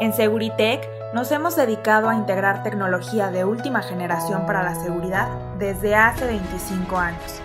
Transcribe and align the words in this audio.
En 0.00 0.12
Seguritech 0.12 0.88
nos 1.12 1.32
hemos 1.32 1.56
dedicado 1.56 2.08
a 2.08 2.14
integrar 2.14 2.62
tecnología 2.62 3.32
de 3.32 3.44
última 3.44 3.82
generación 3.82 4.46
para 4.46 4.62
la 4.62 4.76
seguridad 4.76 5.28
desde 5.58 5.96
hace 5.96 6.24
25 6.24 6.96
años. 6.96 7.40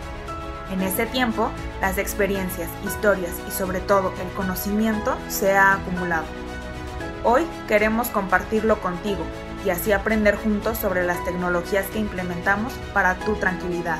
En 0.71 0.84
este 0.84 1.07
tiempo, 1.07 1.50
las 1.81 1.97
experiencias, 1.97 2.70
historias 2.86 3.31
y 3.47 3.52
sobre 3.52 3.79
todo 3.79 4.13
el 4.21 4.31
conocimiento 4.36 5.18
se 5.29 5.57
ha 5.57 5.73
acumulado. 5.73 6.25
Hoy 7.23 7.47
queremos 7.68 8.09
compartirlo 8.09 8.79
contigo 8.81 9.23
y 9.65 9.71
así 9.71 9.91
aprender 9.91 10.35
juntos 10.35 10.77
sobre 10.77 11.04
las 11.04 11.23
tecnologías 11.25 11.88
que 11.88 11.97
implementamos 11.97 12.71
para 12.93 13.15
tu 13.15 13.33
tranquilidad. 13.35 13.97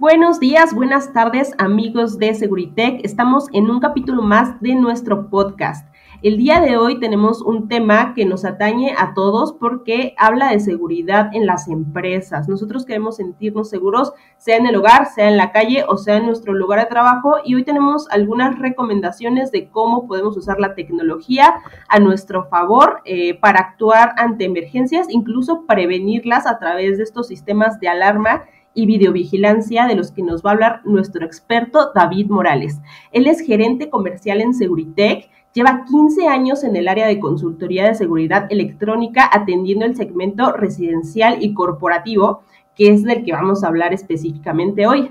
Buenos 0.00 0.38
días, 0.38 0.74
buenas 0.74 1.12
tardes 1.12 1.52
amigos 1.58 2.18
de 2.18 2.32
Seguritech. 2.32 3.04
Estamos 3.04 3.48
en 3.52 3.68
un 3.68 3.80
capítulo 3.80 4.22
más 4.22 4.60
de 4.60 4.76
nuestro 4.76 5.28
podcast. 5.28 5.92
El 6.22 6.36
día 6.36 6.60
de 6.60 6.76
hoy 6.76 7.00
tenemos 7.00 7.42
un 7.42 7.66
tema 7.66 8.14
que 8.14 8.24
nos 8.24 8.44
atañe 8.44 8.94
a 8.96 9.12
todos 9.14 9.54
porque 9.54 10.14
habla 10.16 10.52
de 10.52 10.60
seguridad 10.60 11.30
en 11.32 11.46
las 11.46 11.66
empresas. 11.66 12.48
Nosotros 12.48 12.84
queremos 12.84 13.16
sentirnos 13.16 13.70
seguros, 13.70 14.12
sea 14.36 14.56
en 14.56 14.66
el 14.66 14.76
hogar, 14.76 15.06
sea 15.06 15.28
en 15.28 15.36
la 15.36 15.50
calle 15.50 15.84
o 15.88 15.96
sea 15.96 16.18
en 16.18 16.26
nuestro 16.26 16.54
lugar 16.54 16.78
de 16.78 16.86
trabajo. 16.86 17.34
Y 17.44 17.56
hoy 17.56 17.64
tenemos 17.64 18.08
algunas 18.10 18.56
recomendaciones 18.56 19.50
de 19.50 19.68
cómo 19.68 20.06
podemos 20.06 20.36
usar 20.36 20.60
la 20.60 20.76
tecnología 20.76 21.56
a 21.88 21.98
nuestro 21.98 22.44
favor 22.44 23.00
eh, 23.04 23.34
para 23.40 23.58
actuar 23.58 24.14
ante 24.16 24.44
emergencias, 24.44 25.08
incluso 25.10 25.66
prevenirlas 25.66 26.46
a 26.46 26.60
través 26.60 26.98
de 26.98 27.02
estos 27.02 27.26
sistemas 27.26 27.80
de 27.80 27.88
alarma 27.88 28.44
y 28.74 28.86
videovigilancia 28.86 29.86
de 29.86 29.94
los 29.94 30.12
que 30.12 30.22
nos 30.22 30.42
va 30.42 30.50
a 30.50 30.52
hablar 30.54 30.80
nuestro 30.84 31.24
experto 31.24 31.90
David 31.94 32.28
Morales. 32.28 32.80
Él 33.12 33.26
es 33.26 33.40
gerente 33.40 33.90
comercial 33.90 34.40
en 34.40 34.54
Seguritech, 34.54 35.30
lleva 35.52 35.84
15 35.84 36.28
años 36.28 36.62
en 36.64 36.76
el 36.76 36.88
área 36.88 37.06
de 37.06 37.18
consultoría 37.18 37.86
de 37.86 37.94
seguridad 37.94 38.46
electrónica 38.50 39.28
atendiendo 39.32 39.84
el 39.84 39.96
segmento 39.96 40.52
residencial 40.52 41.42
y 41.42 41.54
corporativo, 41.54 42.42
que 42.74 42.90
es 42.90 43.02
del 43.02 43.24
que 43.24 43.32
vamos 43.32 43.64
a 43.64 43.68
hablar 43.68 43.92
específicamente 43.92 44.86
hoy. 44.86 45.10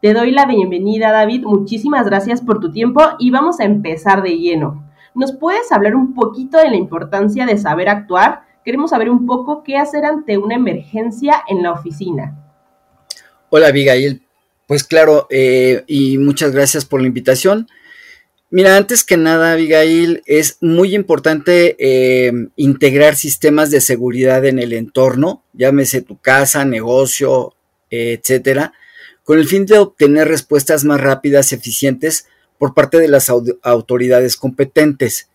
Te 0.00 0.12
doy 0.12 0.32
la 0.32 0.46
bienvenida, 0.46 1.12
David. 1.12 1.44
Muchísimas 1.44 2.06
gracias 2.06 2.42
por 2.42 2.60
tu 2.60 2.72
tiempo 2.72 3.00
y 3.18 3.30
vamos 3.30 3.60
a 3.60 3.64
empezar 3.64 4.22
de 4.22 4.38
lleno. 4.38 4.84
¿Nos 5.14 5.32
puedes 5.32 5.70
hablar 5.70 5.94
un 5.94 6.12
poquito 6.12 6.58
de 6.58 6.70
la 6.70 6.76
importancia 6.76 7.46
de 7.46 7.56
saber 7.56 7.88
actuar? 7.88 8.42
Queremos 8.64 8.90
saber 8.90 9.08
un 9.08 9.26
poco 9.26 9.62
qué 9.62 9.78
hacer 9.78 10.04
ante 10.04 10.38
una 10.38 10.56
emergencia 10.56 11.36
en 11.46 11.62
la 11.62 11.72
oficina. 11.72 12.43
Hola 13.56 13.68
Abigail, 13.68 14.20
pues 14.66 14.82
claro, 14.82 15.28
eh, 15.30 15.84
y 15.86 16.18
muchas 16.18 16.50
gracias 16.50 16.84
por 16.84 17.00
la 17.00 17.06
invitación. 17.06 17.68
Mira, 18.50 18.76
antes 18.76 19.04
que 19.04 19.16
nada, 19.16 19.52
Abigail, 19.52 20.24
es 20.26 20.58
muy 20.60 20.92
importante 20.92 21.76
eh, 21.78 22.32
integrar 22.56 23.14
sistemas 23.14 23.70
de 23.70 23.80
seguridad 23.80 24.44
en 24.44 24.58
el 24.58 24.72
entorno, 24.72 25.44
llámese 25.52 26.02
tu 26.02 26.18
casa, 26.18 26.64
negocio, 26.64 27.54
etcétera, 27.90 28.72
con 29.22 29.38
el 29.38 29.46
fin 29.46 29.66
de 29.66 29.78
obtener 29.78 30.26
respuestas 30.26 30.82
más 30.82 31.00
rápidas 31.00 31.52
y 31.52 31.54
eficientes 31.54 32.26
por 32.58 32.74
parte 32.74 32.98
de 32.98 33.06
las 33.06 33.30
autoridades 33.30 34.36
competentes, 34.36 35.28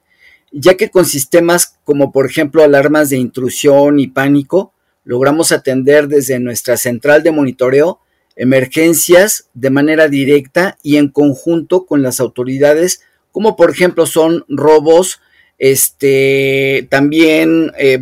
ya 0.52 0.76
que 0.76 0.90
con 0.90 1.06
sistemas 1.06 1.78
como 1.86 2.12
por 2.12 2.26
ejemplo 2.26 2.66
alarmas 2.66 3.12
de 3.12 3.16
intrusión 3.16 3.98
y 3.98 4.08
pánico, 4.08 4.74
logramos 5.06 5.54
atender 5.54 6.10
desde 6.10 6.38
nuestra 6.40 6.76
central 6.76 7.24
de 7.24 7.32
monitoreo 7.32 8.02
emergencias 8.40 9.50
de 9.54 9.70
manera 9.70 10.08
directa 10.08 10.78
y 10.82 10.96
en 10.96 11.10
conjunto 11.10 11.86
con 11.86 12.02
las 12.02 12.22
autoridades, 12.22 13.02
como 13.34 13.58
por 13.58 13.70
ejemplo 13.70 14.06
son 14.06 14.46
robos, 14.48 15.20
este, 15.58 16.88
también 16.90 17.74
eh, 17.78 18.00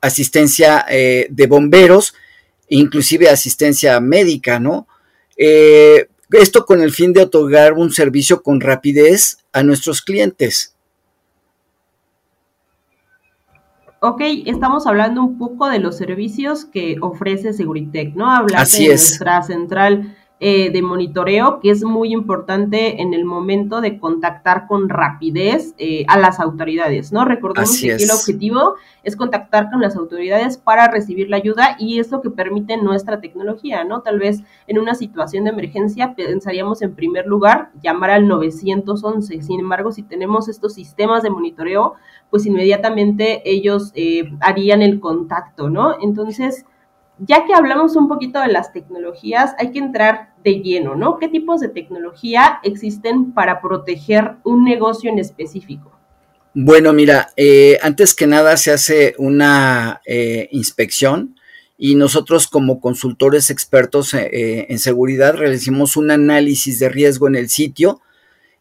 asistencia 0.00 0.84
eh, 0.90 1.28
de 1.30 1.46
bomberos, 1.46 2.14
inclusive 2.68 3.28
asistencia 3.28 4.00
médica, 4.00 4.58
¿no? 4.58 4.88
Eh, 5.36 6.08
esto 6.32 6.66
con 6.66 6.80
el 6.80 6.90
fin 6.90 7.12
de 7.12 7.20
otorgar 7.20 7.74
un 7.74 7.92
servicio 7.92 8.42
con 8.42 8.60
rapidez 8.60 9.38
a 9.52 9.62
nuestros 9.62 10.02
clientes. 10.02 10.75
Ok, 14.00 14.20
estamos 14.46 14.86
hablando 14.86 15.22
un 15.22 15.38
poco 15.38 15.68
de 15.68 15.78
los 15.78 15.96
servicios 15.96 16.64
que 16.64 16.96
ofrece 17.00 17.52
Seguritech, 17.52 18.14
¿no? 18.14 18.30
Hablar 18.30 18.66
de 18.66 18.88
nuestra 18.88 19.42
central 19.42 20.16
eh, 20.38 20.68
de 20.70 20.82
monitoreo, 20.82 21.60
que 21.60 21.70
es 21.70 21.82
muy 21.82 22.12
importante 22.12 23.00
en 23.00 23.14
el 23.14 23.24
momento 23.24 23.80
de 23.80 23.98
contactar 23.98 24.66
con 24.66 24.90
rapidez 24.90 25.74
eh, 25.78 26.04
a 26.08 26.18
las 26.18 26.40
autoridades, 26.40 27.10
¿no? 27.10 27.24
Recordemos 27.24 27.80
que 27.80 27.94
aquí 27.94 28.04
el 28.04 28.10
objetivo 28.10 28.74
es 29.02 29.16
contactar 29.16 29.70
con 29.70 29.80
las 29.80 29.96
autoridades 29.96 30.58
para 30.58 30.88
recibir 30.88 31.30
la 31.30 31.38
ayuda 31.38 31.76
y 31.78 32.00
es 32.00 32.10
lo 32.10 32.20
que 32.20 32.28
permite 32.28 32.76
nuestra 32.76 33.18
tecnología, 33.22 33.84
¿no? 33.84 34.02
Tal 34.02 34.18
vez 34.18 34.42
en 34.66 34.78
una 34.78 34.94
situación 34.94 35.44
de 35.44 35.52
emergencia 35.52 36.14
pensaríamos 36.14 36.82
en 36.82 36.94
primer 36.94 37.24
lugar 37.26 37.70
llamar 37.82 38.10
al 38.10 38.28
911, 38.28 39.40
sin 39.40 39.60
embargo, 39.60 39.90
si 39.90 40.02
tenemos 40.02 40.50
estos 40.50 40.74
sistemas 40.74 41.22
de 41.22 41.30
monitoreo, 41.30 41.94
pues 42.28 42.44
inmediatamente 42.44 43.40
ellos 43.50 43.90
eh, 43.94 44.30
harían 44.40 44.82
el 44.82 45.00
contacto, 45.00 45.70
¿no? 45.70 45.96
Entonces, 46.02 46.66
ya 47.18 47.46
que 47.46 47.54
hablamos 47.54 47.96
un 47.96 48.08
poquito 48.08 48.40
de 48.40 48.48
las 48.48 48.72
tecnologías, 48.72 49.54
hay 49.58 49.72
que 49.72 49.78
entrar 49.78 50.34
de 50.44 50.60
lleno, 50.60 50.94
¿no? 50.94 51.18
¿Qué 51.18 51.28
tipos 51.28 51.60
de 51.60 51.68
tecnología 51.68 52.60
existen 52.62 53.32
para 53.32 53.60
proteger 53.60 54.36
un 54.44 54.64
negocio 54.64 55.10
en 55.10 55.18
específico? 55.18 55.92
Bueno, 56.54 56.92
mira, 56.92 57.30
eh, 57.36 57.78
antes 57.82 58.14
que 58.14 58.26
nada 58.26 58.56
se 58.56 58.72
hace 58.72 59.14
una 59.18 60.00
eh, 60.06 60.48
inspección 60.52 61.36
y 61.78 61.94
nosotros 61.94 62.48
como 62.48 62.80
consultores 62.80 63.50
expertos 63.50 64.14
eh, 64.14 64.66
en 64.70 64.78
seguridad 64.78 65.34
realizamos 65.34 65.96
un 65.96 66.10
análisis 66.10 66.78
de 66.78 66.88
riesgo 66.88 67.28
en 67.28 67.36
el 67.36 67.50
sitio 67.50 68.00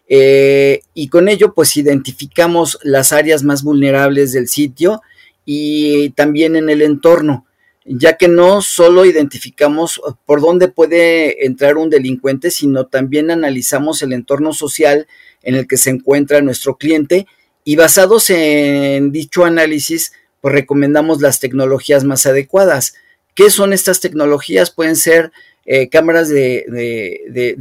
y 0.07 1.07
con 1.07 1.29
ello 1.29 1.53
pues 1.55 1.77
identificamos 1.77 2.77
las 2.83 3.11
áreas 3.11 3.41
más 3.43 3.63
vulnerables 3.63 4.33
del 4.33 4.47
sitio 4.47 5.01
y 5.45 6.09
también 6.11 6.55
en 6.55 6.69
el 6.69 6.83
entorno 6.83 7.47
ya 7.85 8.17
que 8.17 8.27
no 8.27 8.63
solo 8.63 9.05
identificamos 9.05 10.01
por 10.25 10.41
dónde 10.41 10.67
puede 10.67 11.45
entrar 11.45 11.77
un 11.77 11.91
delincuente, 11.91 12.49
sino 12.49 12.87
también 12.87 13.29
analizamos 13.29 14.01
el 14.01 14.11
entorno 14.11 14.53
social 14.53 15.07
en 15.43 15.55
el 15.55 15.67
que 15.67 15.77
se 15.77 15.91
encuentra 15.91 16.41
nuestro 16.41 16.77
cliente 16.77 17.27
y 17.63 17.75
basados 17.75 18.29
en 18.31 19.11
dicho 19.11 19.45
análisis, 19.45 20.13
pues 20.41 20.53
recomendamos 20.53 21.21
las 21.21 21.39
tecnologías 21.39 22.03
más 22.03 22.25
adecuadas. 22.25 22.95
¿Qué 23.35 23.49
son 23.51 23.71
estas 23.71 23.99
tecnologías? 23.99 24.71
Pueden 24.71 24.95
ser 24.95 25.31
eh, 25.65 25.89
cámaras 25.89 26.29
de, 26.29 26.65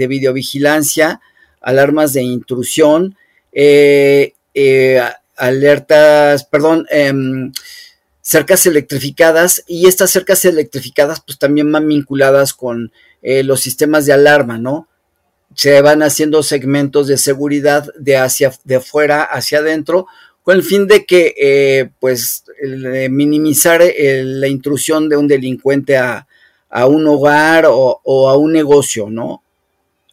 videovigilancia, 0.09 1.21
alarmas 1.61 2.13
de 2.15 2.23
intrusión, 2.23 3.17
eh, 3.53 4.35
eh, 4.55 5.03
alertas, 5.37 6.45
perdón, 6.45 6.87
em, 6.91 7.53
cercas 8.25 8.65
electrificadas 8.65 9.63
y 9.67 9.87
estas 9.87 10.11
cercas 10.11 10.47
electrificadas 10.47 11.21
pues 11.21 11.39
también 11.39 11.71
van 11.71 11.87
vinculadas 11.87 12.55
con 12.55 12.91
eh, 13.21 13.45
los 13.45 13.61
sistemas 13.61 14.07
de 14.07 14.15
alarma, 14.15 14.57
¿no? 14.57 14.89
Se 15.55 15.79
van 15.83 16.03
haciendo 16.03 16.43
segmentos 16.43 17.07
de 17.07 17.19
seguridad 17.19 17.87
de 17.99 18.17
hacia 18.17 18.53
de 18.65 18.77
afuera 18.77 19.23
hacia 19.23 19.59
adentro 19.59 20.07
con 20.43 20.57
el 20.57 20.63
fin 20.63 20.87
de 20.87 21.05
que 21.05 21.35
eh, 21.39 21.91
pues 22.01 22.45
minimizar 23.11 23.83
la 23.99 24.49
intrusión 24.49 25.11
de 25.11 25.19
un 25.19 25.29
delincuente 25.29 25.99
a, 25.99 26.27
un 26.89 27.07
hogar 27.07 27.67
o, 27.67 28.01
o, 28.03 28.29
a 28.31 28.37
un 28.37 28.53
negocio, 28.53 29.11
¿no? 29.11 29.43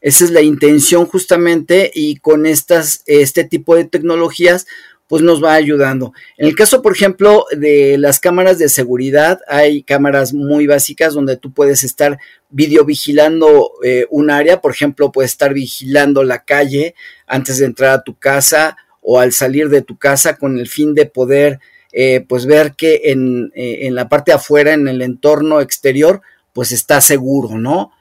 Esa 0.02 0.26
es 0.26 0.32
la 0.32 0.42
intención 0.42 1.06
justamente 1.06 1.92
y 1.94 2.18
con 2.18 2.46
estas, 2.46 3.04
este 3.06 3.46
tipo 3.46 3.76
de 3.76 3.86
tecnologías 3.86 4.68
pues 5.12 5.24
nos 5.24 5.44
va 5.44 5.56
ayudando. 5.56 6.14
En 6.38 6.48
el 6.48 6.56
caso, 6.56 6.82
por 6.82 6.94
ejemplo, 6.94 7.46
de 7.52 7.98
las 7.98 8.22
cámaras 8.22 8.58
de 8.60 8.70
seguridad, 8.70 9.42
hay 9.46 9.84
cámaras 9.84 10.34
muy 10.34 10.68
básicas 10.68 11.14
donde 11.14 11.36
tú 11.36 11.52
puedes 11.52 11.84
estar 11.84 12.18
videovigilando 12.50 13.74
eh, 13.84 14.08
un 14.10 14.32
área, 14.32 14.62
por 14.62 14.72
ejemplo, 14.72 15.12
puedes 15.12 15.32
estar 15.32 15.54
vigilando 15.54 16.24
la 16.24 16.46
calle 16.46 16.96
antes 17.28 17.58
de 17.58 17.66
entrar 17.66 17.92
a 17.92 18.04
tu 18.04 18.18
casa 18.18 18.78
o 19.02 19.20
al 19.20 19.34
salir 19.34 19.68
de 19.68 19.82
tu 19.82 19.98
casa 19.98 20.38
con 20.38 20.58
el 20.58 20.70
fin 20.70 20.96
de 20.96 21.08
poder 21.08 21.60
eh, 21.92 22.24
pues 22.26 22.46
ver 22.46 22.76
que 22.78 23.02
en, 23.12 23.52
eh, 23.54 23.80
en 23.82 23.96
la 23.96 24.08
parte 24.08 24.32
de 24.32 24.38
afuera, 24.38 24.72
en 24.72 24.88
el 24.88 25.02
entorno 25.02 25.60
exterior, 25.60 26.22
pues 26.54 26.72
está 26.72 27.02
seguro, 27.02 27.58
¿no? 27.58 27.92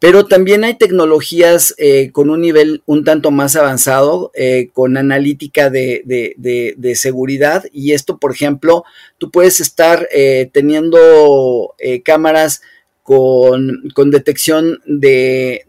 Pero 0.00 0.24
también 0.24 0.64
hay 0.64 0.76
tecnologías 0.76 1.74
eh, 1.76 2.10
con 2.10 2.30
un 2.30 2.40
nivel 2.40 2.82
un 2.86 3.04
tanto 3.04 3.30
más 3.30 3.54
avanzado, 3.54 4.32
eh, 4.34 4.70
con 4.72 4.96
analítica 4.96 5.68
de, 5.68 6.94
seguridad. 6.94 7.64
Y 7.70 7.92
esto, 7.92 8.16
por 8.16 8.32
ejemplo, 8.32 8.84
tú 9.18 9.30
puedes 9.30 9.60
estar 9.60 10.08
eh, 10.10 10.48
teniendo 10.54 11.74
cámaras 12.02 12.62
con, 13.02 13.82
detección 14.06 14.80
de, 14.86 15.66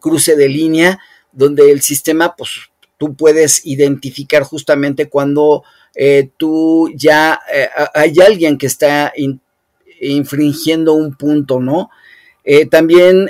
cruce 0.00 0.34
de 0.34 0.48
línea, 0.48 0.98
donde 1.30 1.70
el 1.70 1.80
sistema 1.80 2.34
pues, 2.34 2.50
tú 2.98 3.14
puedes 3.14 3.64
identificar 3.64 4.42
justamente 4.42 5.08
cuando 5.08 5.62
tú 6.36 6.90
ya 6.96 7.38
hay 7.94 8.14
alguien 8.18 8.58
que 8.58 8.66
está 8.66 9.12
infringiendo 10.00 10.94
un 10.94 11.14
punto, 11.14 11.60
¿no? 11.60 11.90
También 12.70 13.28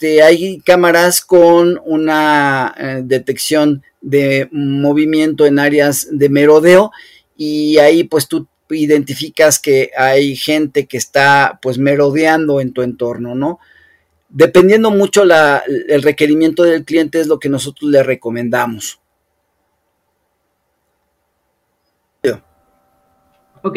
este, 0.00 0.22
hay 0.22 0.60
cámaras 0.60 1.20
con 1.20 1.78
una 1.84 2.74
detección 3.04 3.82
de 4.00 4.48
movimiento 4.50 5.44
en 5.44 5.58
áreas 5.58 6.08
de 6.10 6.30
merodeo 6.30 6.90
y 7.36 7.76
ahí 7.76 8.04
pues 8.04 8.26
tú 8.26 8.48
identificas 8.70 9.58
que 9.58 9.90
hay 9.94 10.36
gente 10.36 10.86
que 10.86 10.96
está 10.96 11.58
pues 11.60 11.76
merodeando 11.76 12.62
en 12.62 12.72
tu 12.72 12.80
entorno, 12.80 13.34
¿no? 13.34 13.58
Dependiendo 14.30 14.90
mucho 14.90 15.26
la, 15.26 15.62
el 15.66 16.02
requerimiento 16.02 16.62
del 16.62 16.86
cliente 16.86 17.20
es 17.20 17.26
lo 17.26 17.38
que 17.38 17.50
nosotros 17.50 17.90
le 17.90 18.02
recomendamos. 18.02 19.00
Ok. 23.62 23.76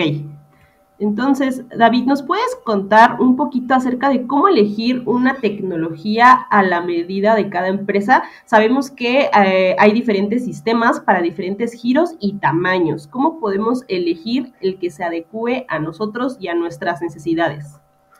Entonces, 1.03 1.63
David, 1.77 2.05
¿nos 2.05 2.23
puedes 2.23 2.55
contar 2.63 3.19
un 3.19 3.35
poquito 3.35 3.73
acerca 3.73 4.09
de 4.09 4.25
cómo 4.25 4.47
elegir 4.47 5.03
una 5.05 5.35
tecnología 5.35 6.31
a 6.31 6.63
la 6.63 6.79
medida 6.79 7.35
de 7.35 7.49
cada 7.49 7.67
empresa? 7.67 8.23
Sabemos 8.45 8.89
que 8.89 9.29
eh, 9.45 9.75
hay 9.77 9.91
diferentes 9.91 10.45
sistemas 10.45 11.01
para 11.01 11.21
diferentes 11.21 11.73
giros 11.73 12.11
y 12.21 12.35
tamaños. 12.35 13.07
¿Cómo 13.07 13.41
podemos 13.41 13.83
elegir 13.89 14.53
el 14.61 14.79
que 14.79 14.91
se 14.91 15.03
adecue 15.03 15.65
a 15.67 15.77
nosotros 15.77 16.37
y 16.39 16.47
a 16.47 16.55
nuestras 16.55 17.01
necesidades? 17.01 17.65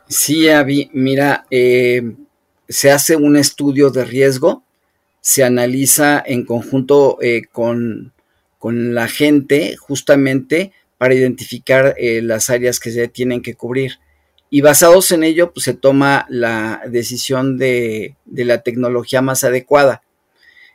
Sí, 0.06 0.50
Avi, 0.50 0.90
mira, 0.92 1.46
eh, 1.50 2.14
se 2.68 2.90
hace 2.90 3.16
un 3.16 3.38
estudio 3.38 3.88
de 3.88 4.04
riesgo, 4.04 4.62
se 5.22 5.42
analiza 5.42 6.22
en 6.26 6.44
conjunto 6.44 7.16
eh, 7.22 7.44
con, 7.50 8.12
con, 8.58 8.94
la 8.94 9.08
gente 9.08 9.74
justamente 9.78 10.72
para 10.98 11.14
identificar 11.14 11.94
eh, 11.98 12.22
las 12.22 12.50
áreas 12.50 12.80
que 12.80 12.90
se 12.90 13.08
tienen 13.08 13.42
que 13.42 13.54
cubrir. 13.54 13.98
Y 14.50 14.60
basados 14.60 15.10
en 15.12 15.24
ello, 15.24 15.52
pues 15.52 15.64
se 15.64 15.74
toma 15.74 16.26
la 16.28 16.82
decisión 16.86 17.58
de, 17.58 18.16
de 18.24 18.44
la 18.44 18.62
tecnología 18.62 19.20
más 19.20 19.44
adecuada. 19.44 20.02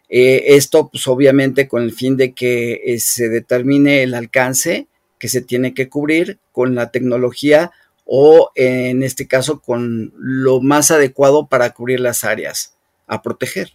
Eh, 0.10 0.56
esto, 0.56 0.90
pues 0.90 1.08
obviamente, 1.08 1.68
con 1.68 1.84
el 1.84 1.94
fin 1.94 2.18
de 2.18 2.34
que 2.34 2.98
se 3.00 3.30
determine 3.30 4.04
el 4.04 4.16
alcance 4.16 4.88
que 5.20 5.28
se 5.28 5.42
tiene 5.42 5.74
que 5.74 5.90
cubrir 5.90 6.40
con 6.52 6.74
la 6.76 6.92
tecnología 6.92 7.72
o 8.06 8.50
en 8.56 9.04
este 9.04 9.28
caso 9.28 9.62
con 9.62 10.12
lo 10.18 10.62
más 10.62 10.90
adecuado 10.90 11.48
para 11.48 11.70
cubrir 11.72 12.00
las 12.00 12.24
áreas 12.24 12.76
a 13.06 13.22
proteger. 13.22 13.74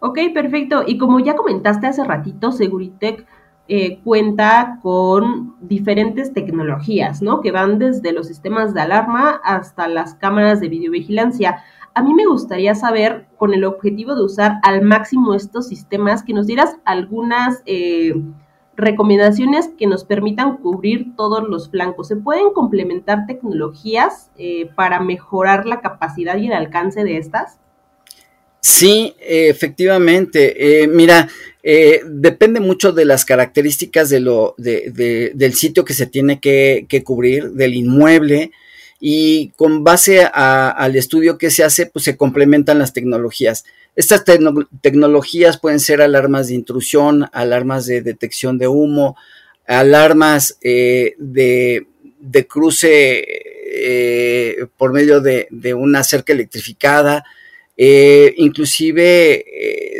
Ok, 0.00 0.18
perfecto. 0.34 0.84
Y 0.86 0.98
como 0.98 1.18
ya 1.20 1.34
comentaste 1.34 1.86
hace 1.86 2.04
ratito, 2.04 2.52
Seguritech 2.52 3.24
eh, 3.66 4.00
cuenta 4.00 4.78
con 4.82 5.56
diferentes 5.60 6.32
tecnologías, 6.32 7.22
¿no? 7.22 7.40
Que 7.40 7.50
van 7.50 7.78
desde 7.78 8.12
los 8.12 8.26
sistemas 8.26 8.74
de 8.74 8.82
alarma 8.82 9.40
hasta 9.42 9.88
las 9.88 10.14
cámaras 10.14 10.60
de 10.60 10.68
videovigilancia. 10.68 11.62
A 11.94 12.02
mí 12.02 12.12
me 12.12 12.26
gustaría 12.26 12.74
saber, 12.74 13.28
con 13.36 13.54
el 13.54 13.64
objetivo 13.64 14.14
de 14.14 14.24
usar 14.24 14.58
al 14.62 14.82
máximo 14.82 15.34
estos 15.34 15.68
sistemas, 15.68 16.22
que 16.22 16.34
nos 16.34 16.46
dieras 16.46 16.76
algunas... 16.84 17.62
Eh, 17.66 18.14
recomendaciones 18.76 19.68
que 19.78 19.86
nos 19.86 20.04
permitan 20.04 20.56
cubrir 20.56 21.14
todos 21.16 21.44
los 21.48 21.70
flancos. 21.70 22.08
¿Se 22.08 22.16
pueden 22.16 22.52
complementar 22.52 23.26
tecnologías 23.26 24.30
eh, 24.36 24.70
para 24.74 25.00
mejorar 25.00 25.66
la 25.66 25.80
capacidad 25.80 26.36
y 26.36 26.46
el 26.46 26.52
alcance 26.52 27.04
de 27.04 27.18
estas? 27.18 27.60
Sí, 28.64 29.14
efectivamente. 29.20 30.82
Eh, 30.82 30.88
mira, 30.88 31.28
eh, 31.62 32.00
depende 32.06 32.60
mucho 32.60 32.92
de 32.92 33.04
las 33.04 33.26
características 33.26 34.08
de 34.08 34.20
lo, 34.20 34.54
del 34.56 35.52
sitio 35.52 35.84
que 35.84 35.92
se 35.92 36.06
tiene 36.06 36.40
que, 36.40 37.02
cubrir, 37.04 37.50
del 37.50 37.74
inmueble, 37.74 38.52
y 38.98 39.50
con 39.56 39.84
base 39.84 40.24
al 40.32 40.96
estudio 40.96 41.36
que 41.36 41.50
se 41.50 41.62
hace, 41.62 41.84
pues 41.84 42.06
se 42.06 42.16
complementan 42.16 42.78
las 42.78 42.94
tecnologías. 42.94 43.66
Estas 43.96 44.24
tecnologías 44.80 45.60
pueden 45.60 45.78
ser 45.78 46.00
alarmas 46.00 46.48
de 46.48 46.54
intrusión, 46.54 47.28
alarmas 47.34 47.84
de 47.84 48.00
detección 48.00 48.56
de 48.56 48.68
humo, 48.68 49.14
alarmas 49.66 50.56
eh, 50.62 51.16
de, 51.18 51.86
cruce 52.48 53.26
eh, 53.26 54.66
por 54.78 54.94
medio 54.94 55.20
de, 55.20 55.74
una 55.74 56.02
cerca 56.02 56.32
electrificada, 56.32 57.24
eh, 57.76 58.34
inclusive 58.36 59.44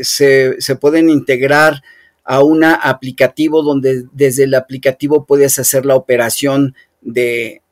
se, 0.02 0.60
se, 0.60 0.76
pueden 0.76 1.08
integrar 1.10 1.82
a 2.24 2.42
un 2.42 2.64
aplicativo 2.64 3.62
donde 3.62 4.04
desde 4.12 4.44
el 4.44 4.54
aplicativo 4.54 5.24
puedes 5.26 5.58
hacer 5.58 5.84
la 5.84 5.96
operación 5.96 6.74
de 7.02 7.62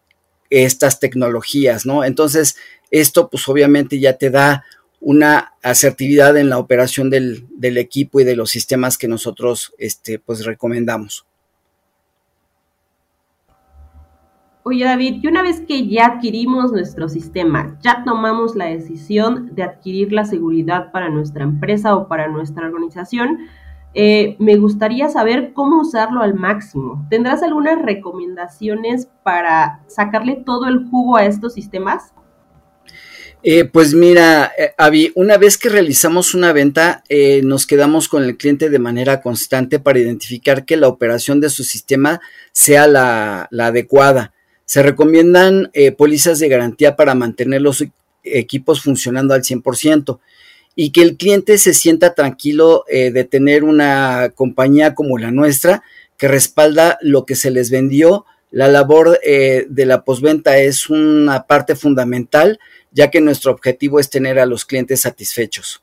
estas 0.50 1.00
tecnologías, 1.00 1.86
¿no? 1.86 2.04
Entonces, 2.04 2.56
esto 2.90 3.28
pues 3.30 3.48
obviamente 3.48 3.98
ya 3.98 4.18
te 4.18 4.30
da 4.30 4.64
una 5.02 5.54
asertividad 5.62 6.36
en 6.36 6.48
la 6.48 6.58
operación 6.58 7.10
del, 7.10 7.48
equipo 7.60 8.20
y 8.20 8.24
de 8.24 8.36
los 8.36 8.50
sistemas 8.50 8.96
que 8.96 9.08
nosotros 9.08 9.74
este, 9.78 10.18
pues 10.20 10.44
recomendamos. 10.44 11.26
Oye 14.64 14.84
David, 14.84 15.20
y 15.22 15.26
una 15.26 15.42
vez 15.42 15.60
que 15.60 15.88
ya 15.88 16.06
adquirimos 16.06 16.70
nuestro 16.70 17.08
sistema, 17.08 17.76
ya 17.82 18.04
tomamos 18.04 18.54
la 18.54 18.66
decisión 18.66 19.54
de 19.54 19.64
adquirir 19.64 20.12
la 20.12 20.24
seguridad 20.24 20.92
para 20.92 21.08
nuestra 21.08 21.42
empresa 21.42 21.96
o 21.96 22.06
para 22.06 22.28
nuestra 22.28 22.66
organización, 22.66 23.38
eh, 23.94 24.36
me 24.38 24.56
gustaría 24.56 25.08
saber 25.08 25.52
cómo 25.52 25.80
usarlo 25.80 26.22
al 26.22 26.34
máximo. 26.34 27.04
¿Tendrás 27.10 27.42
algunas 27.42 27.82
recomendaciones 27.82 29.08
para 29.22 29.80
sacarle 29.88 30.42
todo 30.46 30.66
el 30.66 30.88
jugo 30.88 31.16
a 31.16 31.26
estos 31.26 31.54
sistemas? 31.54 32.12
Eh, 33.44 33.64
pues 33.64 33.92
mira, 33.92 34.52
eh, 34.56 34.72
Avi, 34.78 35.10
una 35.16 35.36
vez 35.36 35.58
que 35.58 35.68
realizamos 35.68 36.34
una 36.34 36.52
venta, 36.52 37.02
eh, 37.08 37.40
nos 37.42 37.66
quedamos 37.66 38.08
con 38.08 38.22
el 38.22 38.36
cliente 38.36 38.70
de 38.70 38.78
manera 38.78 39.20
constante 39.20 39.80
para 39.80 39.98
identificar 39.98 40.64
que 40.64 40.76
la 40.76 40.86
operación 40.86 41.40
de 41.40 41.50
su 41.50 41.64
sistema 41.64 42.20
sea 42.52 42.86
la, 42.86 43.48
adecuada. 43.50 44.32
Se 44.72 44.82
recomiendan 44.82 45.70
pólizas 45.98 46.38
de 46.38 46.48
garantía 46.48 46.96
para 46.96 47.14
mantener 47.14 47.60
los 47.60 47.84
equipos 48.24 48.80
funcionando 48.80 49.34
al 49.34 49.42
100% 49.42 50.18
y 50.74 50.92
que 50.92 51.02
el 51.02 51.18
cliente 51.18 51.58
se 51.58 51.74
sienta 51.74 52.14
tranquilo 52.14 52.86
de 52.88 53.24
tener 53.24 53.64
una 53.64 54.30
compañía 54.34 54.94
como 54.94 55.18
la 55.18 55.30
nuestra 55.30 55.82
que 56.16 56.26
respalda 56.26 56.96
lo 57.02 57.26
que 57.26 57.34
se 57.34 57.50
les 57.50 57.70
vendió. 57.70 58.24
La 58.50 58.68
labor 58.68 59.20
de 59.20 59.84
la 59.84 60.04
posventa 60.04 60.56
es 60.56 60.88
una 60.88 61.46
parte 61.46 61.76
fundamental 61.76 62.58
ya 62.92 63.10
que 63.10 63.20
nuestro 63.20 63.52
objetivo 63.52 64.00
es 64.00 64.08
tener 64.08 64.38
a 64.38 64.46
los 64.46 64.64
clientes 64.64 65.02
satisfechos. 65.02 65.82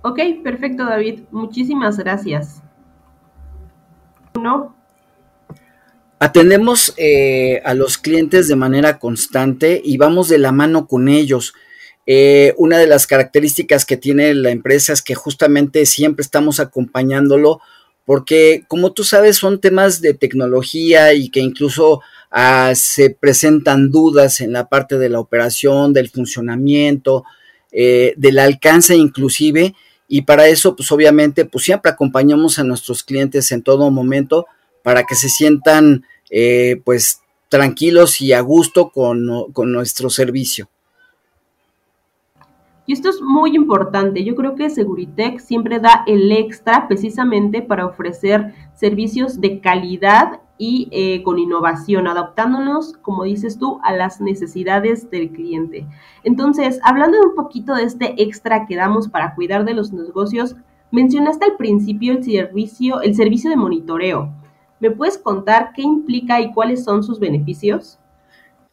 Ok, 0.00 0.20
perfecto 0.42 0.86
David, 0.86 1.24
muchísimas 1.32 1.98
gracias. 1.98 2.62
¿No? 4.34 4.76
Atendemos 6.18 6.92
eh, 6.96 7.62
a 7.64 7.74
los 7.74 7.96
clientes 7.96 8.48
de 8.48 8.56
manera 8.56 8.98
constante 8.98 9.80
y 9.82 9.96
vamos 9.96 10.28
de 10.28 10.38
la 10.38 10.52
mano 10.52 10.86
con 10.86 11.08
ellos. 11.08 11.54
Eh, 12.06 12.54
una 12.58 12.78
de 12.78 12.86
las 12.86 13.06
características 13.06 13.86
que 13.86 13.96
tiene 13.96 14.34
la 14.34 14.50
empresa 14.50 14.92
es 14.92 15.02
que 15.02 15.14
justamente 15.14 15.86
siempre 15.86 16.22
estamos 16.22 16.60
acompañándolo 16.60 17.60
porque 18.04 18.64
como 18.66 18.92
tú 18.92 19.04
sabes 19.04 19.36
son 19.36 19.60
temas 19.60 20.00
de 20.00 20.14
tecnología 20.14 21.12
y 21.14 21.28
que 21.28 21.40
incluso 21.40 22.00
Ah, 22.30 22.74
se 22.76 23.10
presentan 23.10 23.90
dudas 23.90 24.40
en 24.40 24.52
la 24.52 24.68
parte 24.68 24.98
de 24.98 25.08
la 25.08 25.18
operación, 25.18 25.92
del 25.92 26.10
funcionamiento, 26.10 27.24
eh, 27.72 28.14
del 28.16 28.38
alcance 28.38 28.94
inclusive, 28.94 29.74
y 30.12 30.22
para 30.22 30.48
eso, 30.48 30.74
pues 30.74 30.90
obviamente, 30.90 31.44
pues 31.44 31.66
siempre 31.66 31.88
acompañamos 31.88 32.58
a 32.58 32.64
nuestros 32.64 33.04
clientes 33.04 33.52
en 33.52 33.62
todo 33.62 33.92
momento 33.92 34.46
para 34.82 35.04
que 35.04 35.14
se 35.14 35.28
sientan, 35.28 36.04
eh, 36.30 36.82
pues, 36.84 37.20
tranquilos 37.48 38.20
y 38.20 38.32
a 38.32 38.40
gusto 38.40 38.90
con, 38.90 39.52
con 39.52 39.70
nuestro 39.70 40.10
servicio. 40.10 40.68
Y 42.86 42.92
esto 42.92 43.08
es 43.08 43.20
muy 43.22 43.54
importante. 43.54 44.24
Yo 44.24 44.34
creo 44.34 44.56
que 44.56 44.68
Seguritech 44.68 45.38
siempre 45.38 45.78
da 45.78 46.02
el 46.08 46.32
extra 46.32 46.88
precisamente 46.88 47.62
para 47.62 47.86
ofrecer 47.86 48.52
servicios 48.74 49.40
de 49.40 49.60
calidad 49.60 50.40
y 50.62 50.88
eh, 50.90 51.22
con 51.22 51.38
innovación, 51.38 52.06
adaptándonos, 52.06 52.92
como 53.00 53.24
dices 53.24 53.58
tú, 53.58 53.80
a 53.82 53.94
las 53.94 54.20
necesidades 54.20 55.10
del 55.10 55.30
cliente. 55.30 55.86
Entonces, 56.22 56.80
hablando 56.84 57.16
un 57.18 57.34
poquito 57.34 57.74
de 57.74 57.84
este 57.84 58.22
extra 58.22 58.66
que 58.66 58.76
damos 58.76 59.08
para 59.08 59.34
cuidar 59.34 59.64
de 59.64 59.72
los 59.72 59.90
negocios, 59.94 60.56
mencionaste 60.92 61.46
al 61.46 61.56
principio 61.56 62.12
el 62.12 62.22
servicio, 62.22 63.00
el 63.00 63.14
servicio 63.14 63.48
de 63.48 63.56
monitoreo. 63.56 64.34
¿Me 64.80 64.90
puedes 64.90 65.16
contar 65.16 65.70
qué 65.74 65.80
implica 65.80 66.42
y 66.42 66.52
cuáles 66.52 66.84
son 66.84 67.02
sus 67.02 67.18
beneficios? 67.18 67.98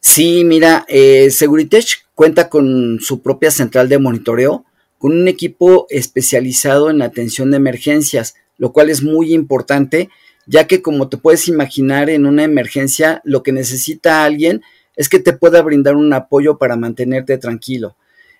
Sí, 0.00 0.44
mira, 0.44 0.84
eh, 0.88 1.30
Seguritech 1.30 2.06
cuenta 2.14 2.50
con 2.50 2.98
su 3.00 3.22
propia 3.22 3.50
central 3.50 3.88
de 3.88 3.98
monitoreo, 3.98 4.66
con 4.98 5.12
un 5.12 5.26
equipo 5.26 5.86
especializado 5.88 6.90
en 6.90 7.00
atención 7.00 7.50
de 7.50 7.56
emergencias, 7.56 8.34
lo 8.58 8.74
cual 8.74 8.90
es 8.90 9.02
muy 9.02 9.32
importante, 9.32 10.10
ya 10.48 10.66
que 10.66 10.82
como 10.82 11.08
te 11.08 11.18
puedes 11.18 11.46
imaginar 11.46 12.08
en 12.08 12.26
una 12.26 12.42
emergencia, 12.42 13.20
lo 13.24 13.42
que 13.42 13.52
necesita 13.52 14.24
alguien 14.24 14.62
es 14.96 15.08
que 15.08 15.20
te 15.20 15.34
pueda 15.34 15.62
brindar 15.62 15.94
un 15.94 16.12
apoyo 16.12 16.58
para 16.58 16.74
mantenerte 16.74 17.38
tranquilo. 17.38 17.96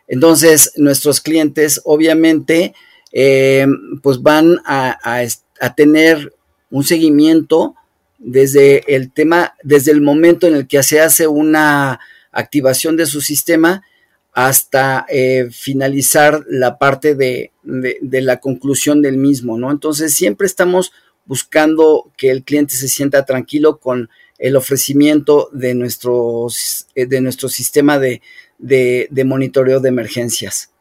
Entonces, 0.09 0.73
nuestros 0.77 1.21
clientes 1.21 1.83
obviamente 1.85 2.75
eh, 3.13 3.67
pues 4.03 4.23
van 4.23 4.59
a, 4.65 4.99
tener 5.77 6.33
un 6.71 6.83
seguimiento 6.83 7.75
desde 8.19 8.95
el 8.95 9.13
tema, 9.13 9.55
desde 9.63 9.93
el 9.93 10.01
momento 10.01 10.47
en 10.47 10.55
el 10.55 10.67
que 10.67 10.83
se 10.83 11.01
hace 11.01 11.27
una 11.27 12.01
activación 12.33 12.97
de 12.97 13.07
su 13.07 13.21
sistema 13.21 13.83
hasta 14.33 15.05
eh, 15.09 15.49
finalizar 15.51 16.45
la 16.49 16.79
parte 16.79 17.15
de, 17.15 17.53
la 17.63 18.39
conclusión 18.39 19.03
del 19.03 19.19
mismo, 19.19 19.59
¿no? 19.59 19.71
Entonces 19.71 20.15
siempre 20.15 20.47
estamos 20.47 20.93
buscando 21.29 22.11
que 22.17 22.31
el 22.31 22.43
cliente 22.43 22.75
se 22.75 22.89
sienta 22.89 23.25
tranquilo 23.25 23.79
con 23.79 24.11
el 24.39 24.57
ofrecimiento 24.57 25.49
de, 25.53 25.75
nuestros, 25.75 26.89
eh, 26.95 27.07
de 27.07 27.21
nuestro 27.21 27.49
sistema 27.49 27.99
de, 27.99 28.21
de 28.59 29.25
monitoreo 29.25 29.79
de 29.79 29.91
emergencias. 29.91 30.73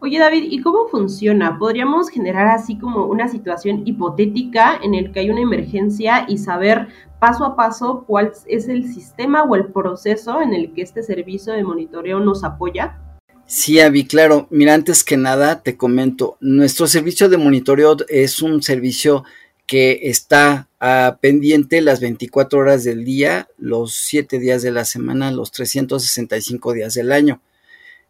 Oye 0.00 0.18
David, 0.18 0.44
¿y 0.50 0.60
cómo 0.60 0.88
funciona? 0.88 1.58
¿Podríamos 1.58 2.10
generar 2.10 2.48
así 2.48 2.78
como 2.78 3.06
una 3.06 3.28
situación 3.28 3.86
hipotética 3.86 4.78
en 4.82 4.94
el 4.94 5.12
que 5.12 5.20
hay 5.20 5.30
una 5.30 5.40
emergencia 5.40 6.26
y 6.28 6.36
saber 6.36 6.88
paso 7.20 7.44
a 7.46 7.56
paso 7.56 8.04
cuál 8.06 8.32
es 8.46 8.68
el 8.68 8.84
sistema 8.92 9.44
o 9.44 9.54
el 9.54 9.72
proceso 9.72 10.42
en 10.42 10.52
el 10.52 10.74
que 10.74 10.82
este 10.82 11.02
servicio 11.02 11.54
de 11.54 11.64
monitoreo 11.64 12.20
nos 12.20 12.44
apoya? 12.44 12.98
Sí, 13.46 13.78
Avi, 13.80 14.06
claro. 14.06 14.46
Mira, 14.50 14.74
antes 14.74 15.04
que 15.04 15.16
nada 15.16 15.62
te 15.62 15.76
comento, 15.76 16.38
nuestro 16.40 16.86
servicio 16.86 17.28
de 17.28 17.36
monitoreo 17.36 17.96
es 18.08 18.40
un 18.40 18.62
servicio 18.62 19.24
que 19.66 20.00
está 20.04 20.68
a 20.80 21.18
pendiente 21.20 21.80
las 21.80 22.00
24 22.00 22.58
horas 22.58 22.84
del 22.84 23.04
día, 23.04 23.48
los 23.58 23.94
7 23.94 24.38
días 24.38 24.62
de 24.62 24.70
la 24.70 24.84
semana, 24.84 25.30
los 25.30 25.52
365 25.52 26.72
días 26.72 26.94
del 26.94 27.12
año. 27.12 27.42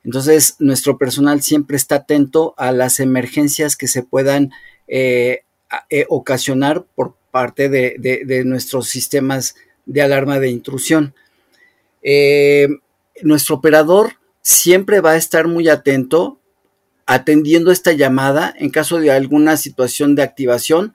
Entonces, 0.05 0.57
nuestro 0.61 0.99
personal 0.99 1.43
siempre 1.43 1.77
está 1.77 1.97
atento 1.97 2.55
a 2.57 2.73
las 2.73 3.01
emergencias 3.01 3.77
que 3.77 3.89
se 3.89 4.03
puedan 4.03 4.53
eh, 4.87 5.43
eh, 5.91 6.07
ocasionar 6.09 6.85
por 6.95 7.17
parte 7.31 7.69
de, 7.69 8.43
nuestros 8.45 8.89
sistemas 8.89 9.57
de 9.87 10.03
alarma 10.03 10.39
de 10.39 10.51
intrusión. 10.51 11.15
Eh, 12.03 12.69
nuestro 13.23 13.57
operador 13.57 14.19
siempre 14.45 15.01
va 15.01 15.13
a 15.13 15.17
estar 15.17 15.49
muy 15.49 15.69
atento 15.69 16.39
atendiendo 17.07 17.73
esta 17.73 17.93
llamada 17.93 18.55
en 18.57 18.71
caso 18.71 19.01
de 19.01 19.11
alguna 19.11 19.57
situación 19.57 20.15
de 20.15 20.23
activación. 20.23 20.95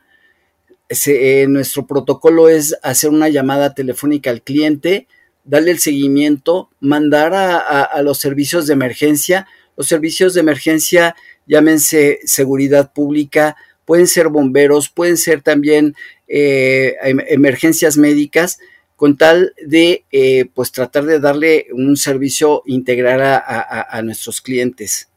nuestro 1.48 1.86
protocolo 1.88 2.48
es 2.48 2.78
hacer 2.84 3.10
una 3.10 3.28
llamada 3.28 3.74
telefónica 3.74 4.30
al 4.30 4.44
cliente, 4.44 5.08
darle 5.44 5.72
el 5.72 5.80
seguimiento, 5.80 6.70
mandar 6.80 7.34
a, 7.34 8.02
los 8.04 8.20
servicios 8.20 8.68
de 8.68 8.74
emergencia. 8.74 9.48
Los 9.76 9.88
servicios 9.88 10.34
de 10.36 10.42
emergencia, 10.42 11.16
llámense 11.48 12.20
seguridad 12.26 12.94
pública, 12.94 13.56
pueden 13.86 14.06
ser 14.06 14.28
bomberos, 14.28 14.90
pueden 14.90 15.18
ser 15.18 15.42
también 15.42 15.96
eh, 16.28 16.96
em, 17.02 17.20
emergencias 17.28 17.98
médicas, 17.98 18.60
con 19.00 19.16
tal 19.16 19.54
de 19.66 20.04
eh, 20.12 20.50
pues 20.54 20.74
tratar 20.74 21.06
de 21.06 21.22
darle 21.22 21.68
un 21.72 21.96
servicio 21.96 22.64
integral 22.66 23.22
a 23.22 24.02
nuestros 24.04 24.42
clientes. 24.42 25.10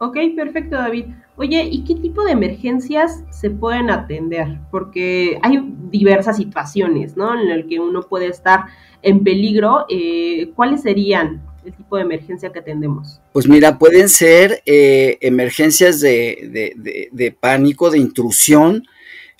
Ok, 0.00 0.16
perfecto, 0.36 0.76
David. 0.76 1.06
Oye, 1.36 1.68
¿y 1.70 1.82
qué 1.84 1.96
tipo 1.96 2.24
de 2.24 2.32
emergencias 2.32 3.24
se 3.30 3.50
pueden 3.50 3.90
atender? 3.90 4.58
Porque 4.70 5.38
hay 5.42 5.60
diversas 5.90 6.36
situaciones, 6.36 7.16
¿no? 7.16 7.38
En 7.38 7.48
las 7.48 7.66
que 7.66 7.80
uno 7.80 8.02
puede 8.02 8.28
estar 8.28 8.66
en 9.02 9.24
peligro. 9.24 9.86
Eh, 9.88 10.52
¿Cuáles 10.54 10.82
serían 10.82 11.42
el 11.64 11.72
tipo 11.72 11.96
de 11.96 12.02
emergencia 12.02 12.52
que 12.52 12.60
atendemos? 12.60 13.20
Pues 13.32 13.48
mira, 13.48 13.76
pueden 13.76 14.08
ser 14.08 14.62
eh, 14.66 15.18
emergencias 15.20 16.00
de, 16.00 17.10
de, 17.10 17.32
pánico, 17.32 17.90
de 17.90 17.98
intrusión. 17.98 18.84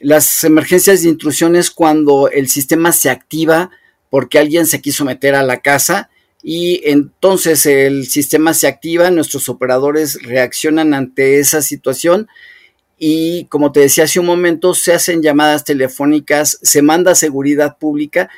Las 0.01 0.45
emergencias 0.45 1.03
de 1.03 1.09
intrusión 1.09 1.57
es 1.57 1.71
cuando 1.71 2.29
el 2.29 2.49
sistema 2.49 2.93
se 2.93 3.11
activa 3.11 3.71
porque 4.11 4.39
alguien 4.39 4.67
se 4.67 4.81
quiso 4.81 5.05
meter 5.05 5.35
a 5.35 5.43
la 5.43 5.61
casa 5.61 6.11
y 6.43 6.81
entonces 6.85 7.67
el 7.67 8.07
sistema 8.07 8.55
se 8.55 8.69
activa, 8.69 9.11
nuestros 9.11 9.49
operadores 9.49 10.23
reaccionan 10.23 10.95
ante 10.95 11.41
esa 11.41 11.63
situación 11.63 12.29
y 12.99 13.45
como 13.47 13.73
te 13.73 13.81
decía 13.81 14.05
hace 14.05 14.21
un 14.21 14.27
momento, 14.27 14.75
se 14.75 14.93
hacen 14.93 15.23
llamadas 15.23 15.65
telefónicas, 15.65 16.59
se 16.63 16.83
manda 16.83 17.15
seguridad 17.15 17.79
pública 17.79 18.29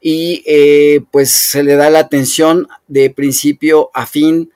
y 0.00 0.42
eh, 0.46 1.02
pues 1.10 1.30
se 1.30 1.62
le 1.62 1.76
da 1.76 1.90
la 1.90 1.98
atención 2.00 2.68
de 2.88 3.10
principio 3.10 3.90
a 3.94 4.06
fin 4.06 4.50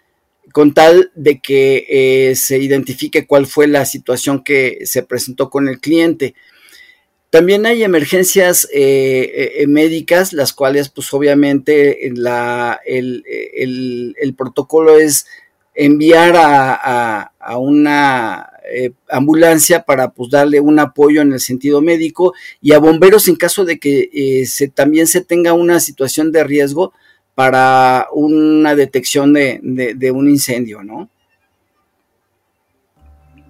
con 0.55 0.73
tal 0.73 1.11
de 1.17 1.41
que 1.41 1.85
eh, 1.89 2.37
se 2.37 2.61
identifique 2.61 3.27
cuál 3.27 3.45
fue 3.45 3.67
la 3.67 3.85
situación 3.85 4.45
que 4.45 4.83
se 4.85 5.03
presentó 5.03 5.51
con 5.51 5.67
el 5.67 5.81
cliente. 5.81 6.37
También 7.31 7.67
hay 7.67 7.83
emergencias 7.83 8.69
eh, 8.73 9.57
eh, 9.59 9.67
médicas, 9.67 10.33
las 10.33 10.53
cuales 10.53 10.91
pues 10.91 11.13
obviamente 11.13 12.07
el, 12.07 12.15
protocolo 14.39 14.97
es 14.97 15.27
enviar 15.75 16.35
a, 16.37 17.33
una 17.59 18.49
ambulancia 19.09 19.83
para 19.83 20.13
pues 20.13 20.31
darle 20.31 20.61
un 20.61 20.79
apoyo 20.79 21.21
en 21.21 21.33
el 21.33 21.41
sentido 21.41 21.81
médico 21.81 22.33
y 22.61 22.75
a 22.75 22.79
bomberos 22.79 23.27
en 23.27 23.35
caso 23.35 23.65
de 23.65 23.81
que 23.81 24.45
se, 24.47 24.69
también 24.69 25.09
se 25.09 25.21
tenga 25.21 25.53
una 25.53 25.81
situación 25.81 26.31
de 26.31 26.45
riesgo 26.45 26.93
para 27.35 28.09
una 28.13 28.75
detección 28.75 29.33
de, 29.33 30.13
un 30.15 30.29
incendio, 30.29 30.83
¿no? 30.83 31.09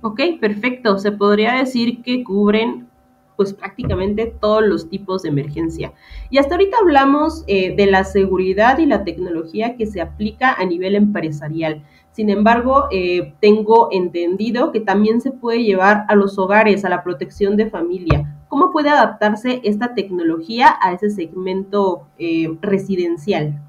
Ok, 0.00 0.20
perfecto. 0.40 0.98
Se 0.98 1.12
podría 1.12 1.54
decir 1.54 2.02
que 2.02 2.24
cubren 2.24 2.88
pues 3.36 3.52
prácticamente 3.52 4.32
todos 4.40 4.62
los 4.64 4.88
tipos 4.88 5.22
de 5.22 5.30
emergencia. 5.30 5.92
Y 6.30 6.38
hasta 6.38 6.54
ahorita 6.54 6.76
hablamos 6.80 7.42
eh, 7.48 7.74
de 7.74 7.86
la 7.86 8.04
seguridad 8.04 8.78
y 8.78 8.86
la 8.86 9.02
tecnología 9.02 9.76
que 9.76 9.86
se 9.86 10.00
aplica 10.00 10.52
a 10.52 10.64
nivel 10.64 10.94
empresarial. 10.94 11.82
Sin 12.12 12.30
embargo, 12.30 12.86
eh, 12.92 13.34
tengo 13.40 13.88
entendido 13.90 14.70
que 14.70 14.78
también 14.78 15.20
se 15.20 15.32
puede 15.32 15.64
llevar 15.64 16.04
a 16.08 16.14
los 16.14 16.38
hogares, 16.38 16.84
a 16.84 16.88
la 16.88 17.02
protección 17.02 17.56
de 17.56 17.68
familia. 17.68 18.38
¿Cómo 18.48 18.70
puede 18.70 18.90
adaptarse 18.90 19.60
esta 19.64 19.94
tecnología 19.94 20.76
a 20.80 20.92
ese 20.92 21.10
segmento 21.10 22.06
eh, 22.18 22.56
residencial? 22.60 23.60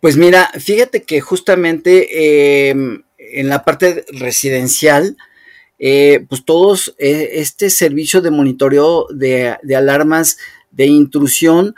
Pues 0.00 0.16
mira, 0.16 0.50
fíjate 0.58 1.02
que 1.02 1.20
justamente 1.20 2.70
en 2.70 3.48
la 3.48 3.64
parte 3.64 4.04
residencial, 4.12 5.16
eh, 5.78 6.24
pues 6.28 6.44
todos 6.44 6.94
eh, 6.98 7.30
este 7.34 7.70
servicio 7.70 8.20
de 8.20 8.32
monitoreo 8.32 9.06
de, 9.10 9.56
alarmas 9.76 10.38
de 10.72 10.86
intrusión 10.86 11.76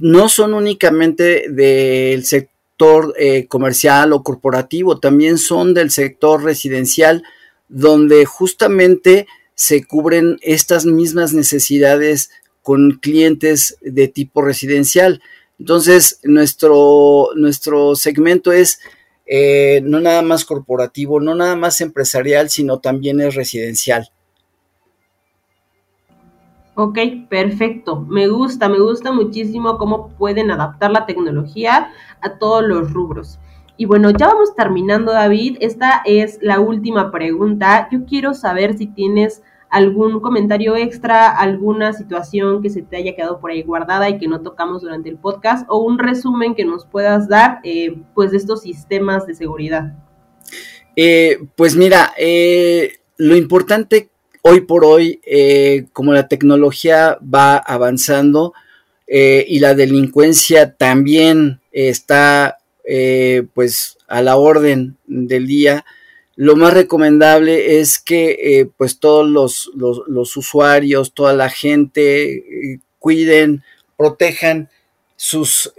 no 0.00 0.28
son 0.28 0.52
únicamente 0.52 1.48
del 1.48 2.24
sector 2.26 3.14
eh, 3.18 3.46
comercial 3.46 4.12
o 4.12 4.22
corporativo, 4.22 5.00
también 5.00 5.38
son 5.38 5.72
del 5.72 5.90
sector 5.90 6.44
residencial, 6.44 7.22
donde 7.68 8.26
justamente 8.26 9.26
se 9.54 9.82
cubren 9.84 10.38
estas 10.42 10.84
mismas 10.84 11.32
necesidades 11.32 12.30
con 12.62 12.98
clientes 13.00 13.78
de 13.80 14.08
tipo 14.08 14.42
residencial. 14.42 15.22
Entonces, 15.58 16.20
nuestro, 16.22 17.30
nuestro 17.34 17.96
segmento 17.96 18.52
es 18.52 18.80
eh, 19.26 19.80
no 19.84 20.00
nada 20.00 20.22
más 20.22 20.44
corporativo, 20.44 21.20
no 21.20 21.34
nada 21.34 21.56
más 21.56 21.80
empresarial, 21.80 22.48
sino 22.48 22.78
también 22.78 23.20
es 23.20 23.34
residencial. 23.34 24.10
Ok, 26.74 26.98
perfecto. 27.28 28.00
Me 28.08 28.28
gusta, 28.28 28.68
me 28.68 28.78
gusta 28.78 29.12
muchísimo 29.12 29.78
cómo 29.78 30.10
pueden 30.16 30.50
adaptar 30.50 30.92
la 30.92 31.06
tecnología 31.06 31.90
a 32.20 32.38
todos 32.38 32.62
los 32.62 32.92
rubros. 32.92 33.38
Y 33.76 33.84
bueno, 33.84 34.10
ya 34.10 34.28
vamos 34.28 34.54
terminando, 34.54 35.12
David. 35.12 35.58
Esta 35.60 36.02
es 36.04 36.38
la 36.40 36.60
última 36.60 37.10
pregunta. 37.10 37.88
Yo 37.90 38.06
quiero 38.06 38.32
saber 38.32 38.78
si 38.78 38.86
tienes 38.86 39.42
algún 39.70 40.20
comentario 40.20 40.76
extra, 40.76 41.30
alguna 41.30 41.92
situación 41.92 42.62
que 42.62 42.70
se 42.70 42.82
te 42.82 42.96
haya 42.96 43.14
quedado 43.14 43.40
por 43.40 43.50
ahí 43.50 43.62
guardada 43.62 44.08
y 44.08 44.18
que 44.18 44.28
no 44.28 44.40
tocamos 44.40 44.82
durante 44.82 45.08
el 45.08 45.16
podcast 45.16 45.66
o 45.68 45.78
un 45.78 45.98
resumen 45.98 46.54
que 46.54 46.64
nos 46.64 46.86
puedas 46.86 47.28
dar 47.28 47.60
eh, 47.64 47.96
pues 48.14 48.30
de 48.30 48.38
estos 48.38 48.62
sistemas 48.62 49.26
de 49.26 49.34
seguridad. 49.34 49.94
Eh, 51.00 51.38
pues 51.54 51.76
mira, 51.76 52.12
eh, 52.18 52.94
lo 53.18 53.36
importante 53.36 54.08
hoy 54.42 54.62
por 54.62 54.84
hoy, 54.84 55.20
eh, 55.24 55.86
como 55.92 56.12
la 56.12 56.26
tecnología 56.26 57.18
va 57.22 57.56
avanzando 57.56 58.52
eh, 59.06 59.44
y 59.46 59.60
la 59.60 59.74
delincuencia 59.74 60.74
también 60.74 61.60
está 61.72 62.58
pues 63.52 63.98
a 64.08 64.22
la 64.22 64.36
orden 64.36 64.96
del 65.06 65.46
día, 65.46 65.84
lo 66.40 66.54
más 66.54 66.72
recomendable 66.72 67.80
es 67.80 67.98
que 67.98 68.70
pues 68.76 69.00
todos 69.00 69.28
los, 69.28 69.72
los, 69.74 70.36
usuarios, 70.36 71.12
toda 71.12 71.32
la 71.32 71.50
gente 71.50 72.80
cuiden, 73.00 73.64
protejan 73.96 74.70
sus, 75.16 75.72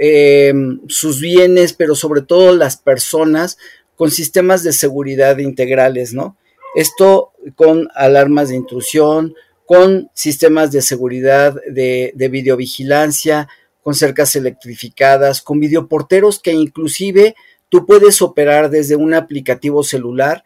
sus 0.90 1.22
bienes, 1.22 1.72
pero 1.72 1.96
sobre 1.96 2.24
todo 2.24 2.54
las 2.54 2.76
personas 2.76 3.58
con 3.96 4.12
sistemas 4.12 4.62
de 4.64 4.74
seguridad 4.74 5.38
integrales, 5.38 6.14
¿no? 6.14 6.36
Esto 6.76 7.32
con 7.56 7.88
alarmas 7.96 8.50
de 8.50 8.58
intrusión, 8.58 9.36
con 9.66 10.10
sistemas 10.14 10.74
de 10.74 10.82
seguridad 10.82 11.56
de, 11.70 12.30
videovigilancia, 12.30 13.48
con 13.82 13.96
cercas 13.96 14.36
electrificadas, 14.36 15.42
con 15.42 15.62
videoporteros 15.62 16.40
que 16.40 16.52
inclusive 16.52 17.34
tú 17.70 17.86
puedes 17.86 18.22
operar 18.22 18.70
desde 18.70 18.96
un 18.96 19.14
aplicativo 19.14 19.84
celular. 19.84 20.44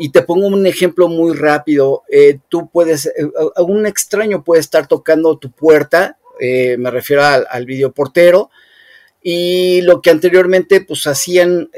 Y 0.00 0.10
te 0.10 0.22
pongo 0.22 0.46
un 0.46 0.64
ejemplo 0.64 1.08
muy 1.08 1.34
rápido. 1.34 2.04
Eh, 2.08 2.38
tú 2.48 2.70
puedes, 2.70 3.06
eh, 3.06 3.28
un 3.58 3.84
extraño 3.84 4.44
puede 4.44 4.60
estar 4.60 4.86
tocando 4.86 5.36
tu 5.38 5.50
puerta, 5.50 6.18
eh, 6.38 6.76
me 6.78 6.92
refiero 6.92 7.24
al, 7.24 7.48
al 7.50 7.66
videoportero, 7.66 8.48
y 9.20 9.80
lo 9.82 10.00
que 10.00 10.10
anteriormente 10.10 10.80
pues 10.80 11.08
hacían 11.08 11.68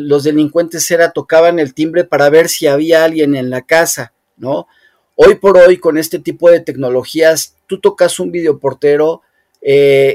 los 0.00 0.24
delincuentes 0.24 0.90
era 0.90 1.10
tocaban 1.10 1.58
el 1.58 1.74
timbre 1.74 2.04
para 2.04 2.30
ver 2.30 2.48
si 2.48 2.66
había 2.66 3.04
alguien 3.04 3.36
en 3.36 3.50
la 3.50 3.60
casa, 3.60 4.14
¿no? 4.38 4.66
Hoy 5.14 5.34
por 5.34 5.58
hoy 5.58 5.76
con 5.76 5.98
este 5.98 6.18
tipo 6.18 6.50
de 6.50 6.60
tecnologías 6.60 7.54
tú 7.66 7.80
tocas 7.80 8.18
un 8.18 8.32
videoportero 8.32 9.20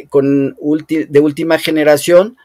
con 0.09 0.57
de 0.89 1.19
última 1.19 1.59
generación 1.59 2.35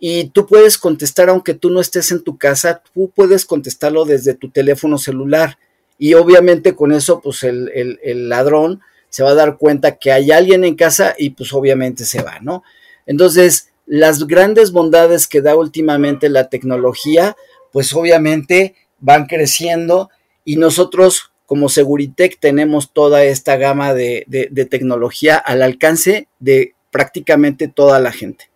y 0.00 0.30
tú 0.30 0.46
puedes 0.46 0.78
contestar 0.78 1.28
aunque 1.28 1.54
tú 1.54 1.70
no 1.70 1.80
estés 1.80 2.10
en 2.10 2.24
tu 2.24 2.38
casa, 2.38 2.82
tú 2.92 3.12
puedes 3.14 3.44
contestarlo 3.44 4.04
desde 4.04 4.34
tu 4.34 4.50
teléfono 4.50 4.98
celular 4.98 5.58
y 5.98 6.14
obviamente 6.14 6.74
con 6.74 6.92
eso 6.92 7.20
pues 7.20 7.44
el, 7.44 7.70
el 8.02 8.28
ladrón 8.28 8.80
se 9.10 9.22
va 9.22 9.30
a 9.30 9.34
dar 9.34 9.58
cuenta 9.58 9.96
que 9.96 10.10
hay 10.10 10.30
alguien 10.30 10.64
en 10.64 10.74
casa 10.74 11.14
y 11.18 11.30
pues 11.30 11.52
obviamente 11.52 12.04
se 12.04 12.22
va, 12.22 12.38
¿no? 12.40 12.62
Entonces, 13.06 13.70
las 13.86 14.26
grandes 14.26 14.70
bondades 14.70 15.26
que 15.26 15.42
da 15.42 15.56
últimamente 15.56 16.28
la 16.28 16.48
tecnología, 16.48 17.36
pues 17.72 17.92
obviamente 17.92 18.76
van 19.00 19.26
creciendo 19.26 20.10
y 20.44 20.56
nosotros 20.56 21.32
como 21.46 21.68
Seguritech 21.68 22.38
tenemos 22.38 22.92
toda 22.92 23.24
esta 23.24 23.56
gama 23.56 23.92
de, 23.92 24.24
tecnología 24.70 25.36
al 25.36 25.62
alcance 25.62 26.28
de 26.38 26.74
prácticamente 26.92 27.66
toda 27.66 27.98
la 27.98 28.12
gente. 28.12 28.49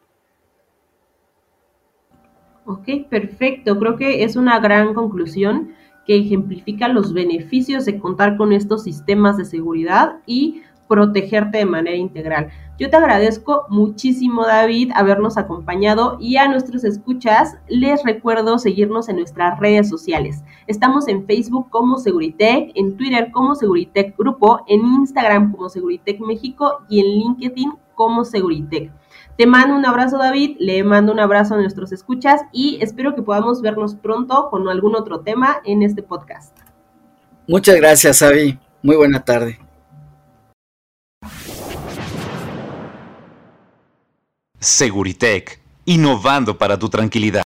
Ok, 2.66 3.09
perfecto. 3.11 3.78
Creo 3.78 3.97
que 3.97 4.25
es 4.25 4.37
una 4.37 4.59
gran 4.59 4.94
conclusión 4.94 5.73
que 6.06 6.16
ejemplifica 6.16 6.88
los 6.88 7.12
beneficios 7.12 7.85
de 7.85 7.99
contar 7.99 8.37
con 8.37 8.52
estos 8.52 8.85
sistemas 8.85 9.37
de 9.37 9.44
seguridad 9.44 10.16
y 10.26 10.62
protegerte 10.88 11.59
de 11.59 11.66
manera 11.66 11.97
integral. 11.97 12.50
Yo 12.78 12.90
te 12.90 12.97
agradezco 12.97 13.64
muchísimo, 13.68 14.44
David, 14.44 14.90
habernos 14.94 15.37
acompañado 15.38 16.16
y 16.21 16.37
a 16.37 16.49
nuestros 16.49 16.85
escuchas 16.85 17.56
les 17.68 18.02
recuerdo 18.02 18.59
seguirnos 18.59 19.09
en 19.09 19.16
nuestras 19.16 19.59
redes 19.61 19.88
sociales. 19.88 20.42
Estamos 20.66 21.06
en 21.09 21.25
Facebook 21.26 21.71
como 21.71 21.99
Seguritech, 21.99 22.73
en 22.75 22.97
Twitter 22.97 23.30
como 23.30 23.54
Seguritech 23.54 24.16
Grupo, 24.16 24.61
en 24.66 24.80
Instagram 24.85 25.52
como 25.52 25.68
Seguritech 25.68 26.21
México 26.21 26.80
y 26.88 27.00
en 27.00 27.06
LinkedIn 27.06 27.73
como 27.94 28.25
Seguritech. 28.25 28.90
Te 29.37 29.47
mando 29.47 29.75
un 29.75 29.85
abrazo, 29.85 30.17
David, 30.17 30.57
le 30.61 30.85
mando 30.85 31.12
un 31.12 31.19
abrazo 31.19 31.55
a 31.55 31.57
nuestros 31.57 31.91
escuchas 31.91 32.42
y 32.53 32.79
espero 32.81 33.16
que 33.16 33.23
podamos 33.23 33.62
vernos 33.62 33.97
pronto 33.97 34.49
con 34.49 34.68
algún 34.68 34.94
otro 34.94 35.20
tema 35.20 35.61
en 35.64 35.83
este 35.83 36.05
podcast. 36.05 36.57
Muchas 37.49 37.75
gracias, 37.75 38.23
Avi. 38.23 38.57
Muy 38.81 38.94
buena 38.94 39.25
tarde. 39.25 39.59
Seguritech, 44.61 45.61
innovando 45.85 46.57
para 46.57 46.79
tu 46.79 46.88
tranquilidad. 46.88 47.42